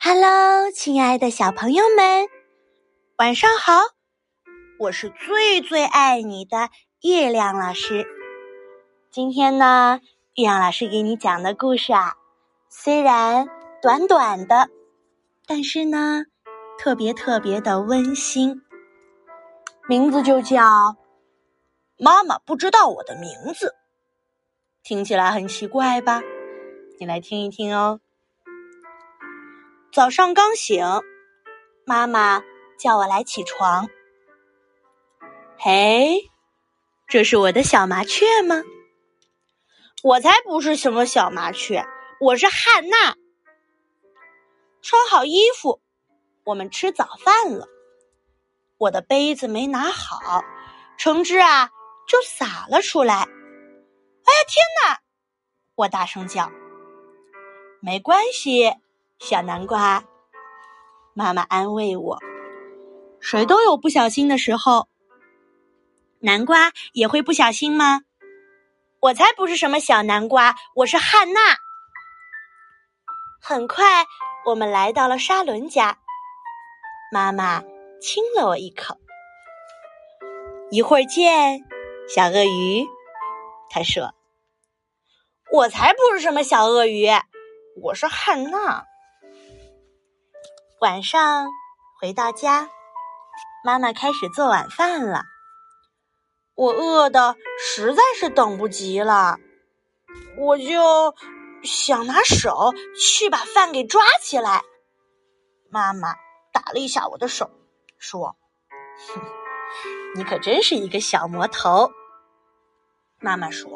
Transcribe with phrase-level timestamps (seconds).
[0.00, 2.28] Hello，亲爱的小朋友们，
[3.16, 3.72] 晚上好！
[4.78, 6.70] 我是最最爱你的
[7.02, 8.06] 月亮老师。
[9.10, 10.00] 今天呢，
[10.36, 12.14] 月亮老师给你讲的故事啊，
[12.68, 13.48] 虽然
[13.82, 14.68] 短短的，
[15.48, 16.22] 但是呢，
[16.78, 18.62] 特别特别的温馨。
[19.88, 20.62] 名字就叫
[21.98, 23.66] 《妈妈不知道我的名字》，
[24.84, 26.22] 听起来很奇怪吧？
[27.00, 28.00] 你来听一听哦。
[29.98, 30.86] 早上刚醒，
[31.84, 32.44] 妈妈
[32.78, 33.88] 叫我来起床。
[35.58, 36.30] 嘿，
[37.08, 38.62] 这是我的小麻雀吗？
[40.04, 41.84] 我才不是什么小麻雀，
[42.20, 43.16] 我是汉娜。
[44.82, 45.80] 穿好衣服，
[46.44, 47.66] 我们吃早饭了。
[48.76, 50.44] 我的杯子没拿好，
[50.96, 51.70] 橙汁啊
[52.06, 53.14] 就洒了出来。
[53.16, 53.26] 哎呀，
[54.46, 55.00] 天哪！
[55.74, 56.52] 我大声叫。
[57.80, 58.72] 没关系。
[59.18, 60.04] 小南瓜，
[61.12, 62.18] 妈妈安慰我
[63.20, 64.88] ：“谁都有不小心的时候，
[66.20, 68.02] 南瓜也会不小心吗？”
[69.00, 71.40] 我才不是什么小南瓜，我是汉娜。
[73.40, 74.06] 很快，
[74.46, 75.98] 我们来到了沙伦家，
[77.12, 77.62] 妈妈
[78.00, 78.98] 亲了我一口。
[80.70, 81.64] 一会儿见，
[82.08, 82.86] 小鳄鱼。
[83.68, 84.14] 他说
[85.52, 87.08] ：“我才不是什么小鳄鱼，
[87.82, 88.86] 我是汉娜。”
[90.80, 91.48] 晚上
[92.00, 92.70] 回到家，
[93.64, 95.24] 妈妈开始做晚饭了。
[96.54, 99.38] 我饿的实在是等不及了，
[100.36, 101.16] 我就
[101.64, 104.62] 想拿手去把饭给抓起来。
[105.68, 106.14] 妈妈
[106.52, 107.50] 打了一下我的手，
[107.98, 108.36] 说
[109.08, 109.20] ：“哼，
[110.14, 111.90] 你可真是一个小魔头。”
[113.18, 113.72] 妈妈说：“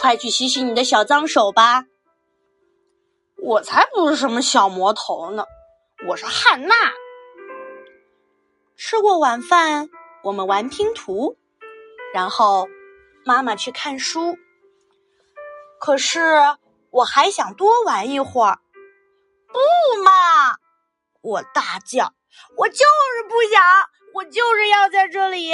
[0.00, 1.86] 快去洗洗你的小脏手吧。”
[3.42, 5.44] 我才不是什么小魔头呢。
[6.04, 6.74] 我是汉娜。
[8.76, 9.88] 吃过晚饭，
[10.22, 11.38] 我们玩拼图，
[12.12, 12.68] 然后
[13.24, 14.36] 妈妈去看书。
[15.80, 16.20] 可是
[16.90, 18.58] 我还想多玩一会儿。
[19.48, 20.58] 不嘛！
[21.22, 22.14] 我大叫，
[22.56, 23.62] 我就是不想，
[24.12, 25.52] 我就是要在这里。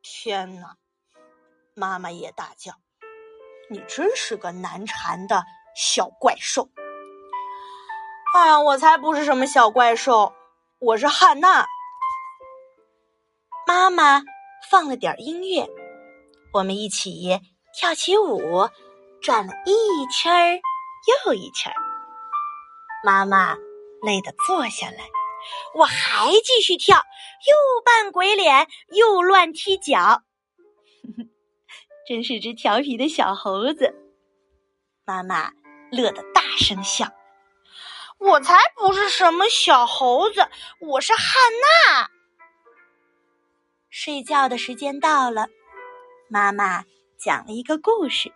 [0.00, 0.76] 天哪！
[1.74, 2.72] 妈妈也大叫，
[3.68, 5.44] 你真是个难缠的
[5.76, 6.70] 小怪兽。
[8.34, 10.34] 哎呀，我才不是什么小怪兽，
[10.80, 11.64] 我是汉娜。
[13.64, 14.20] 妈妈
[14.68, 15.70] 放了点音乐，
[16.52, 17.38] 我们一起
[17.72, 18.68] 跳起舞，
[19.22, 20.60] 转了一圈儿
[21.26, 21.76] 又一圈儿。
[23.04, 23.54] 妈妈
[24.02, 25.08] 累得坐下来，
[25.76, 30.22] 我还继续跳，又扮鬼脸，又乱踢脚，
[32.08, 33.94] 真是只调皮的小猴子。
[35.04, 35.52] 妈妈
[35.92, 37.06] 乐得大声笑。
[38.34, 40.48] 我才不是什么小猴子，
[40.80, 41.22] 我是汉
[41.92, 42.08] 娜。
[43.90, 45.46] 睡觉的时间到了，
[46.28, 46.82] 妈妈
[47.16, 48.32] 讲了一个故事，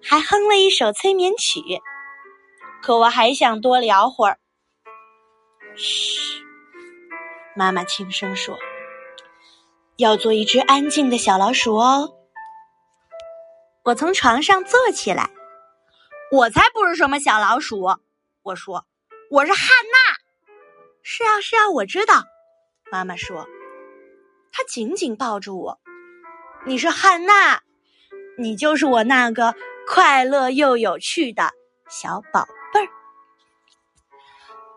[0.00, 1.60] 还哼了一首催眠曲。
[2.80, 4.38] 可我还想多聊会儿。
[5.74, 6.44] 嘘，
[7.56, 8.56] 妈妈轻声说
[9.98, 12.14] ：“要做一只安静的小老鼠哦。”
[13.82, 15.28] 我从床上坐起来，
[16.30, 17.98] 我才不是什么小老鼠，
[18.42, 18.86] 我说。
[19.30, 20.16] 我是汉娜，
[21.02, 22.24] 是啊是啊，我知道。
[22.90, 23.46] 妈妈说，
[24.50, 25.78] 她紧紧抱住我。
[26.64, 27.60] 你是汉娜，
[28.38, 29.54] 你就是我那个
[29.86, 31.50] 快乐又有趣的
[31.90, 32.88] 小宝贝儿。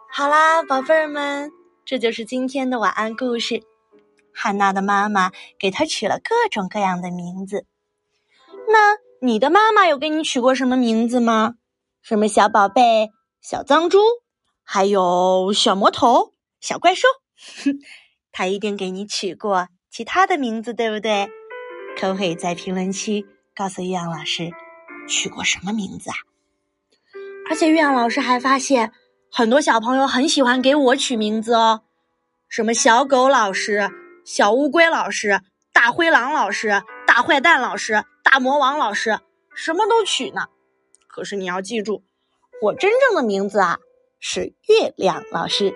[0.09, 1.49] 好啦，宝贝儿们，
[1.85, 3.63] 这就是今天的晚安故事。
[4.33, 7.65] 汉娜的妈妈给她取了各种各样的名字。
[8.67, 11.55] 那你的妈妈有给你取过什么名字吗？
[12.01, 13.99] 什么小宝贝、小脏猪？
[14.63, 17.07] 还有小魔头、小怪兽，
[17.63, 17.79] 哼
[18.31, 21.29] 他一定给你取过其他的名字，对不对？
[21.99, 24.51] 可不可以在评论区告诉月亮老师
[25.07, 26.15] 取过什么名字啊？
[27.49, 28.93] 而且月亮老师还发现，
[29.29, 31.81] 很多小朋友很喜欢给我取名字哦，
[32.47, 33.89] 什么小狗老师、
[34.23, 35.41] 小乌龟老师、
[35.73, 39.19] 大灰狼老师、大坏蛋老师、大魔王老师，
[39.53, 40.47] 什么都取呢。
[41.09, 42.05] 可是你要记住，
[42.61, 43.79] 我真正的名字啊。
[44.23, 45.73] 是月亮老师。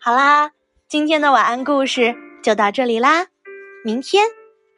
[0.00, 0.52] 好啦，
[0.88, 3.26] 今天的晚安故事就到这里啦。
[3.84, 4.24] 明天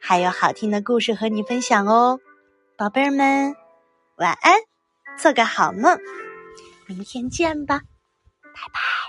[0.01, 2.19] 还有好听的故事和你分享哦，
[2.77, 3.55] 宝贝儿们，
[4.17, 4.55] 晚安，
[5.17, 5.97] 做个好梦。
[6.87, 7.79] 明天见吧，
[8.43, 9.00] 拜拜。